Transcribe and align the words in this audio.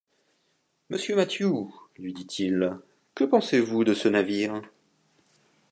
Monsieur 0.89 1.15
Mathew, 1.15 1.69
lui 1.99 2.11
dit-il, 2.11 2.75
que 3.13 3.23
pensez-vous 3.23 3.83
de 3.83 3.93
ce 3.93 4.07
navire? 4.09 4.59